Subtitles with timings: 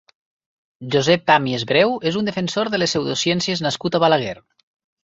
[0.95, 4.39] Josep Pàmies Breu és un defensor de les pseudociències nascut a Balaguer.